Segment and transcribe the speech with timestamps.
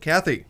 [0.00, 0.46] Kathy,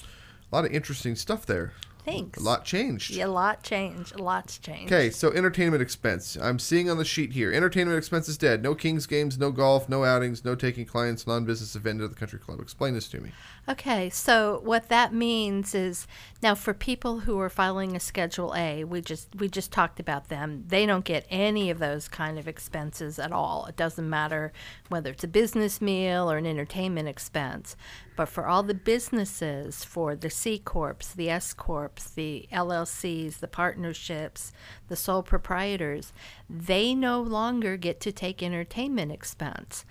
[0.00, 1.72] a lot of interesting stuff there.
[2.04, 2.38] Thanks.
[2.38, 3.12] A lot changed.
[3.12, 4.14] Yeah, a lot changed.
[4.14, 4.92] A lot's changed.
[4.92, 6.36] Okay, so entertainment expense.
[6.36, 7.50] I'm seeing on the sheet here.
[7.50, 8.62] Entertainment expense is dead.
[8.62, 12.38] No Kings games, no golf, no outings, no taking clients, non-business event at the country
[12.38, 12.60] club.
[12.60, 13.32] Explain this to me.
[13.66, 16.06] Okay, so what that means is
[16.42, 20.28] now for people who are filing a Schedule A, we just we just talked about
[20.28, 20.64] them.
[20.66, 23.64] They don't get any of those kind of expenses at all.
[23.64, 24.52] It doesn't matter
[24.90, 27.74] whether it's a business meal or an entertainment expense.
[28.16, 33.48] But for all the businesses, for the C corps, the S corps, the LLCs, the
[33.48, 34.52] partnerships,
[34.88, 36.12] the sole proprietors,
[36.50, 39.86] they no longer get to take entertainment expense.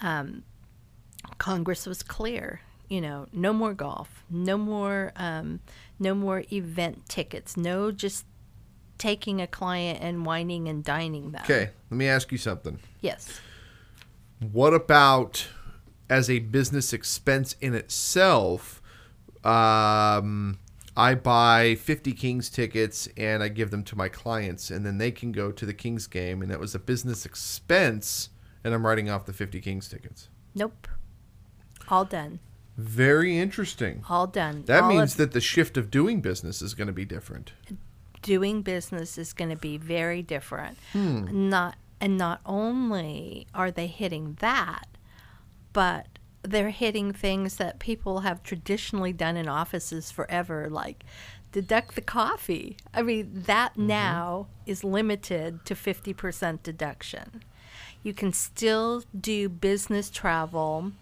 [0.00, 0.44] Um,
[1.36, 5.60] Congress was clear you know, no more golf, no more, um,
[5.98, 8.24] no more event tickets, no just
[8.98, 11.42] taking a client and wining and dining them.
[11.44, 12.78] Okay, let me ask you something.
[13.00, 13.40] Yes.
[14.52, 15.48] What about
[16.10, 18.82] as a business expense in itself?
[19.44, 20.58] Um,
[20.96, 25.12] I buy 50 Kings tickets and I give them to my clients, and then they
[25.12, 28.30] can go to the Kings game, and that was a business expense,
[28.64, 30.28] and I'm writing off the 50 Kings tickets.
[30.54, 30.88] Nope.
[31.88, 32.40] All done.
[32.78, 34.04] Very interesting.
[34.08, 34.62] All done.
[34.66, 37.52] That All means of that the shift of doing business is going to be different.
[38.22, 40.78] doing business is going to be very different.
[40.92, 41.48] Hmm.
[41.50, 44.86] Not and not only are they hitting that,
[45.72, 46.06] but
[46.42, 51.02] they're hitting things that people have traditionally done in offices forever, like
[51.50, 52.76] deduct the coffee.
[52.94, 53.86] I mean, that Mm-hmm.
[53.88, 57.42] now is limited to 50% deduction.
[58.04, 60.92] You can still do business travel.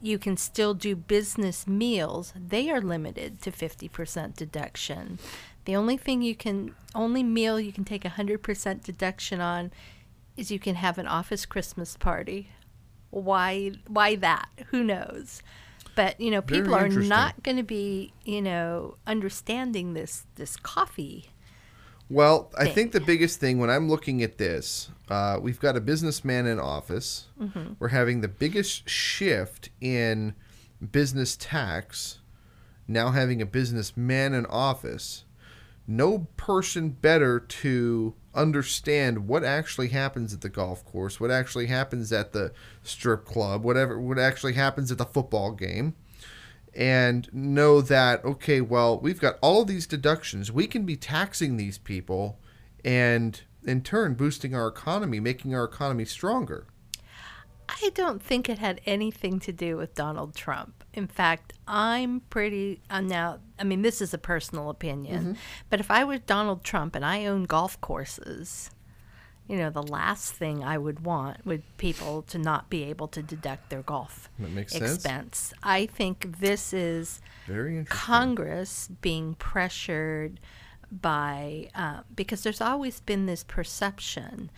[0.00, 2.32] You can still do business meals.
[2.36, 5.18] They are limited to 50% deduction.
[5.64, 9.70] The only thing you can, only meal you can take 100% deduction on
[10.36, 12.50] is you can have an office Christmas party.
[13.10, 14.48] Why why that?
[14.70, 15.42] Who knows?
[15.94, 21.30] But, you know, people are not going to be, you know, understanding this this coffee.
[22.10, 25.80] Well, I think the biggest thing when I'm looking at this, uh, we've got a
[25.80, 27.26] businessman in office.
[27.40, 27.74] Mm-hmm.
[27.78, 30.34] We're having the biggest shift in
[30.90, 32.20] business tax,
[32.86, 35.24] now having a businessman in office.
[35.86, 42.12] No person better to understand what actually happens at the golf course, what actually happens
[42.12, 42.52] at the
[42.82, 45.94] strip club, whatever, what actually happens at the football game
[46.78, 51.76] and know that okay well we've got all these deductions we can be taxing these
[51.76, 52.38] people
[52.84, 56.66] and in turn boosting our economy making our economy stronger
[57.68, 60.84] I don't think it had anything to do with Donald Trump.
[60.94, 63.40] In fact, I'm pretty uh, now.
[63.58, 65.36] I mean, this is a personal opinion,
[65.68, 68.70] but if I was Donald Trump and I own golf courses,
[69.48, 73.22] you know, the last thing I would want would people to not be able to
[73.22, 74.94] deduct their golf makes sense.
[74.94, 75.54] expense.
[75.62, 80.38] I think this is very Congress being pressured
[80.92, 84.50] by uh, because there's always been this perception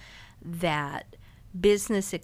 [0.43, 1.17] that
[1.59, 2.15] business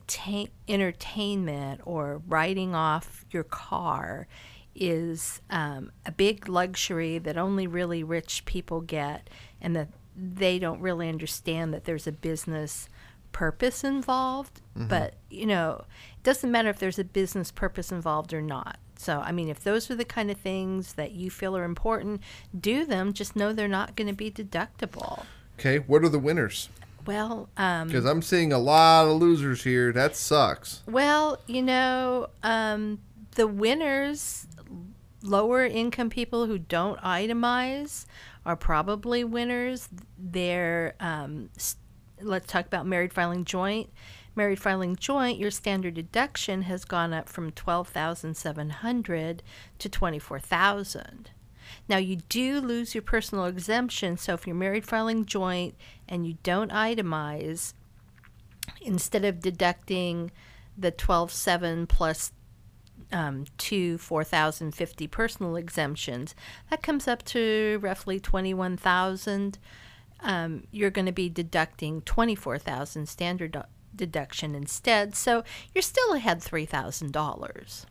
[0.68, 4.26] entertainment or writing off your car
[4.74, 9.28] is um, a big luxury that only really rich people get
[9.60, 12.88] and that they don't really understand that there's a business
[13.32, 18.42] purpose involved but you know it doesn't matter if there's a business purpose involved or
[18.42, 18.78] not.
[18.96, 22.22] So i mean if those are the kind of things that you feel are important
[22.58, 23.12] do them.
[23.12, 25.24] Just know they're not going to be deductible.
[25.58, 26.68] Okay what are the winners?
[27.06, 29.92] Well um, because i'm seeing a lot of losers here.
[29.92, 30.82] That sucks.
[30.86, 33.00] Well, you know, um,
[33.36, 34.46] the winners,
[35.26, 38.06] lower income people who don't itemize,
[38.44, 39.88] are probably winners.
[40.18, 41.76] They're, um, s-
[42.20, 43.90] let's talk about married filing joint.
[44.34, 49.42] Married filing joint, your standard deduction has gone up from twelve thousand seven hundred
[49.78, 51.30] to twenty four thousand.
[51.88, 55.74] Now you do lose your personal exemption, so if you're married filing joint
[56.08, 57.72] and you don't itemize,
[58.80, 60.30] instead of deducting
[60.78, 62.32] the 12.7 plus
[63.12, 66.34] um, two 4,050 personal exemptions,
[66.70, 69.58] that comes up to roughly 21,000.
[70.20, 73.62] Um, you're going to be deducting 24,000 standard do-
[73.94, 75.44] deduction instead, so
[75.74, 77.84] you're still ahead $3,000.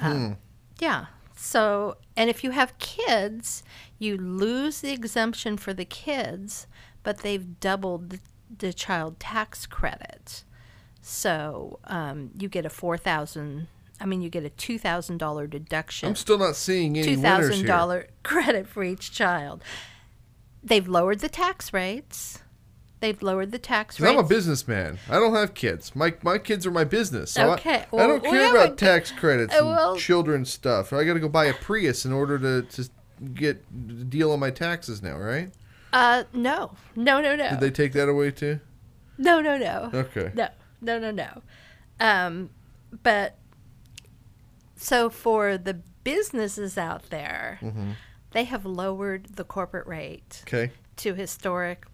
[0.00, 0.36] Um,
[0.78, 1.06] Yeah.
[1.36, 3.62] So, and if you have kids,
[3.98, 6.66] you lose the exemption for the kids,
[7.02, 8.20] but they've doubled the,
[8.58, 10.44] the child tax credit.
[11.00, 13.68] So, um, you get a 4000
[14.00, 16.08] I mean, you get a $2,000 deduction.
[16.08, 19.62] i'm still not seeing any two thousand dollar credit for each child.
[20.62, 22.42] They've lowered the tax rates.
[23.00, 24.98] They've lowered the tax 'Cause I'm a businessman.
[25.08, 25.96] I don't have kids.
[25.96, 27.32] My my kids are my business.
[27.32, 30.92] So I- Okay, I, well, don't care about tax credits uh, and well- children's stuff.
[30.92, 32.90] I got to go buy a Prius in order to, to
[33.34, 35.50] get deal on my taxes now, right?
[35.92, 38.60] uh, no, no, no, no, Did they take that away too?
[39.18, 39.90] no, no, no.
[39.92, 40.30] Okay.
[40.34, 40.48] No,
[40.82, 41.42] no, no, no.
[42.00, 42.50] Um,
[43.02, 43.36] but
[44.82, 45.74] so for the
[46.04, 47.90] businesses out there, Mm-hmm.
[48.32, 50.72] they have lowered the corporate rate Okay.
[50.96, 51.84] to historic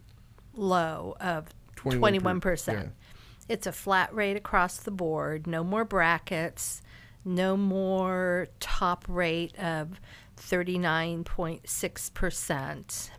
[0.55, 2.41] low of 21 21%.
[2.41, 2.87] per- yeah.
[3.49, 6.83] It's a flat rate across the board, no more brackets,
[7.25, 10.01] no more top rate of
[11.87, 13.11] 39.6%.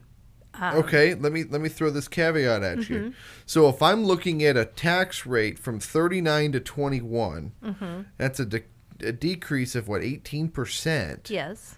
[0.59, 2.93] Um, Okay, let me let me throw this caveat at Mm-hmm.
[2.93, 3.13] you.
[3.45, 8.01] So if I'm looking at a tax rate from 39 to 21, Mm-hmm.
[8.17, 8.63] that's a, de-
[9.01, 11.29] a decrease of what 18%.
[11.29, 11.75] Yes.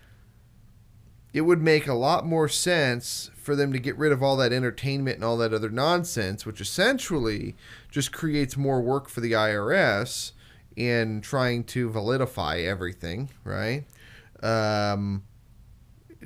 [1.32, 4.52] It would make a lot more sense for them to get rid of all that
[4.52, 7.56] entertainment and all that other nonsense, which essentially
[7.92, 10.32] just creates more work for the IRS
[10.76, 13.86] in trying to validify everything, right?
[14.42, 15.24] Um,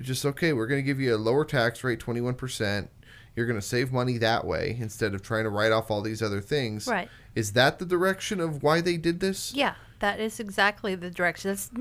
[0.02, 2.88] just okay, we're going to give you a lower tax rate, 21%.
[3.36, 6.22] You're going to save money that way instead of trying to write off all these
[6.22, 6.88] other things.
[6.88, 7.10] Right.
[7.36, 9.54] Is that the direction of why they did this?
[9.54, 9.74] Yeah,
[10.04, 11.52] that is exactly the direction.
[11.52, 11.72] That's,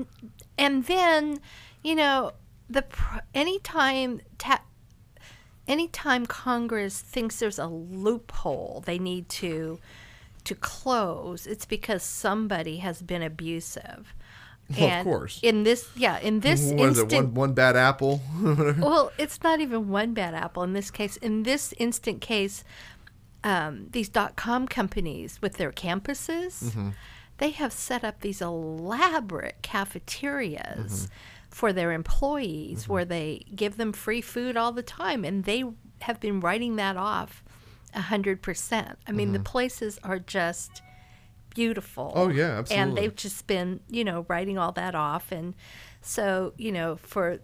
[0.57, 1.39] and then,
[1.83, 2.31] you know,
[2.69, 2.85] the
[3.35, 4.63] anytime ta-
[5.67, 9.77] anytime Congress thinks there's a loophole they need to
[10.45, 14.13] to close, it's because somebody has been abusive.
[14.79, 15.39] Well, of course.
[15.43, 17.11] In this, yeah, in this What is it?
[17.11, 18.21] One, one bad apple?
[18.41, 21.17] well, it's not even one bad apple in this case.
[21.17, 22.63] In this instant case,
[23.43, 26.89] um, these dot com companies with their campuses, Mm-hmm.
[27.43, 30.63] They have set up these elaborate cafeterias
[31.07, 31.13] Mm-hmm.
[31.49, 35.63] for their employees where they give them free food all the time, and they
[36.01, 37.43] have been writing that off
[37.93, 38.97] a hundred percent.
[39.05, 40.81] I mean, the places are just
[41.53, 42.07] beautiful.
[42.09, 42.19] Mm-hmm.
[42.19, 42.75] Oh, yeah, absolutely.
[42.89, 45.53] And they've just been, you know, writing all that off, and
[46.01, 47.39] so you know, for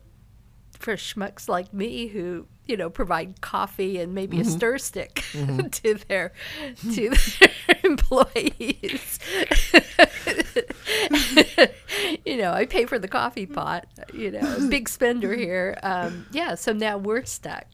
[0.80, 4.48] for schmucks like me who you know provide coffee and maybe Mm-hmm.
[4.48, 5.24] a stir stick
[5.72, 6.32] to their
[6.94, 7.10] to
[7.40, 9.20] their employees.
[12.26, 13.88] you know, I pay for the coffee pot.
[14.14, 15.78] You know, big spender here.
[15.84, 17.66] Um, yeah, so now we're stuck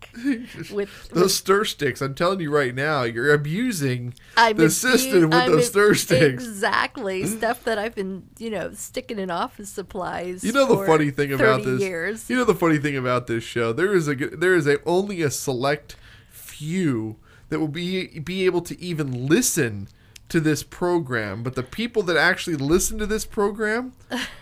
[0.71, 5.30] with Those stir sticks, I'm telling you right now, you're abusing I'm the abu- system
[5.30, 6.44] with I'm those stir sticks.
[6.44, 10.44] Exactly, stuff that I've been, you know, sticking in office supplies.
[10.44, 11.81] You know the funny thing about 30 this.
[11.81, 12.30] Years.
[12.30, 13.74] You know the funny thing about this show.
[13.74, 15.95] There is a there is a only a select
[16.30, 17.18] few
[17.50, 19.88] that will be be able to even listen
[20.30, 23.94] to this program, but the people that actually listen to this program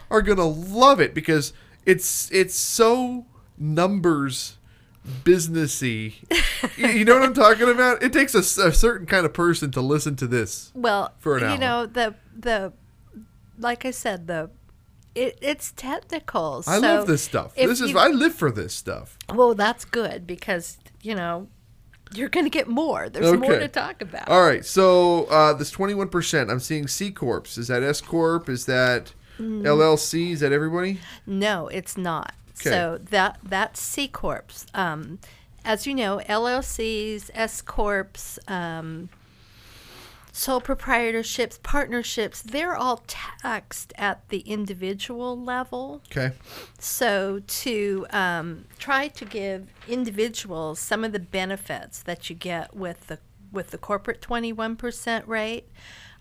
[0.09, 1.53] are gonna love it because
[1.85, 3.25] it's it's so
[3.57, 4.57] numbers
[5.23, 6.15] businessy.
[6.77, 8.01] you, you know what I'm talking about?
[8.01, 10.71] It takes a certain kind of person to listen to this.
[10.73, 11.57] Well, for an you hour.
[11.57, 12.73] know the the,
[13.59, 14.49] like I said, the
[15.15, 16.63] it, it's technical.
[16.65, 17.55] I so love this stuff.
[17.55, 19.17] This is you- I live for this stuff.
[19.33, 21.47] well, that's good because you know
[22.15, 23.09] you're going to get more.
[23.09, 24.27] There's more to talk about.
[24.29, 26.49] All right, so uh, this twenty-one percent.
[26.49, 27.57] I'm seeing C corps.
[27.57, 28.49] Is that S corp?
[28.49, 29.63] Is that Mm.
[29.63, 30.31] LLC?
[30.33, 30.99] Is that everybody?
[31.25, 32.33] No, it's not.
[32.59, 32.69] 'Kay.
[32.69, 34.67] So that that's C corps.
[34.75, 35.17] Um,
[35.65, 39.09] as you know, LLCs, S corps, um,
[40.33, 46.01] sole proprietorships, partnerships, they're all taxed at the individual level.
[46.11, 46.35] Okay.
[46.79, 53.07] So to um, try to give individuals some of the benefits that you get with
[53.07, 53.19] the
[53.51, 55.69] with the corporate 21% rate,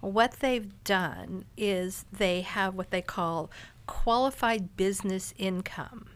[0.01, 3.51] what they've done is they have what they call
[3.87, 6.11] qualified business income.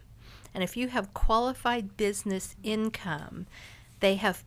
[0.53, 3.47] And if you have qualified business income,
[3.99, 4.43] they have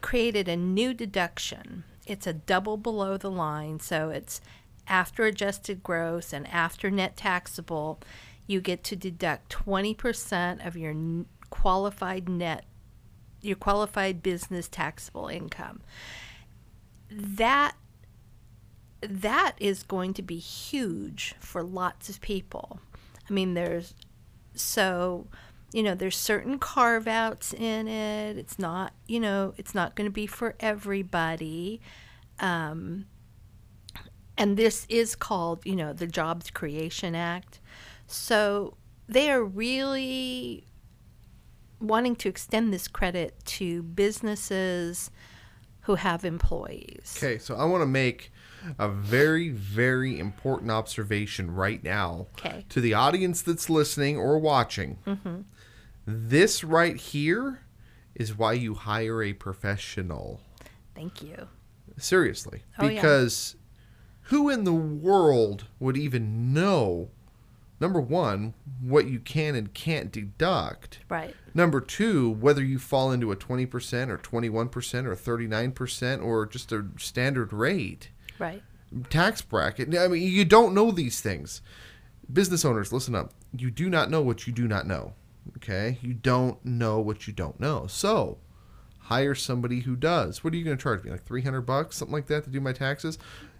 [0.00, 1.84] created a new deduction.
[2.06, 4.40] It's a double below the line, so it's
[4.86, 8.00] after adjusted gross and after net taxable,
[8.46, 10.94] you get to deduct 20% of your
[11.50, 12.64] qualified net
[13.44, 15.80] your qualified business taxable income.
[17.10, 17.74] That
[19.02, 22.80] that is going to be huge for lots of people.
[23.28, 23.94] I mean, there's
[24.54, 25.26] so
[25.74, 30.06] you know there's certain carve outs in it it's not you know it's not going
[30.06, 31.80] to be for everybody
[32.38, 33.06] um,
[34.38, 37.58] and this is called you know the jobs creation act
[38.06, 38.76] so
[39.08, 40.64] they are really
[41.80, 45.10] wanting to extend this credit to businesses
[45.82, 48.30] who have employees Okay, so I want to make
[48.78, 52.64] a very, very important observation right now Okay.
[52.70, 54.96] to the audience that's listening or watching.
[55.06, 55.40] Mm-hmm.
[56.06, 57.60] This right here
[58.14, 60.40] is why you hire a professional.
[60.94, 61.48] Thank you.
[61.96, 62.62] Seriously.
[62.78, 62.94] Oh, yeah.
[62.94, 63.56] because
[64.28, 67.10] who in the world would even know,
[67.80, 71.00] number one, what you can and can't deduct?
[71.08, 71.34] Right.
[71.54, 76.86] Number two, whether you fall into a 20% or 21% or 39% or just a
[76.98, 78.62] standard rate Right.
[79.10, 79.96] tax bracket.
[79.96, 81.62] I mean, you don't know these things.
[82.32, 83.32] Business owners, listen up.
[83.56, 85.14] You do not know what you do not know.
[85.56, 85.98] Okay?
[86.02, 87.86] You don't know what you don't know.
[87.86, 88.38] So,
[89.00, 90.42] hire somebody who does.
[90.42, 91.10] What are you going to charge me?
[91.10, 93.18] Like 300 bucks, something like that to do my taxes?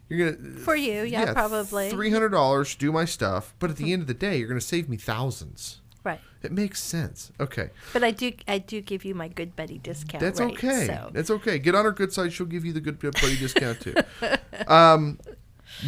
[0.08, 1.90] You're to For you, yeah, probably.
[1.90, 4.66] $300 to do my stuff, but at the end of the day, you're going to
[4.66, 5.80] save me thousands.
[6.04, 6.20] Right.
[6.42, 7.32] It makes sense.
[7.40, 7.70] Okay.
[7.94, 10.20] But I do I do give you my good buddy discount.
[10.20, 10.86] That's rate, okay.
[10.86, 11.10] So.
[11.12, 11.58] That's okay.
[11.58, 12.34] Get on her good side.
[12.34, 13.94] She'll give you the good buddy discount too.
[14.68, 15.18] Um,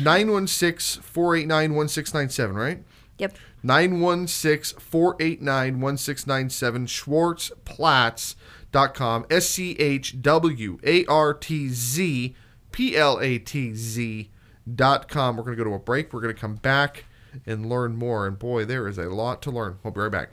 [0.02, 2.82] 916 489 1697, right?
[3.18, 3.37] Yep.
[3.62, 9.26] 916 489 1697, schwartzplatz.com.
[9.30, 12.35] S C H W A R T Z
[12.73, 14.30] P L A T Z
[14.73, 15.37] dot com.
[15.37, 16.12] We're going to go to a break.
[16.12, 17.04] We're going to come back
[17.46, 18.26] and learn more.
[18.26, 19.78] And boy, there is a lot to learn.
[19.82, 20.30] We'll be right back.